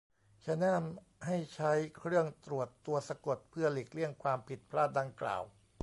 [0.45, 5.43] ฉันแนะนำให้ใช้เครื่องตรวจตัวสะกดเพื่อหลีกเลี่ยงความผิดพลาดดังกล่าว